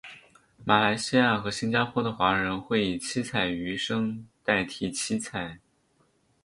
[0.65, 5.59] 马来西亚和新加坡的华人会以七彩鱼生代替七菜。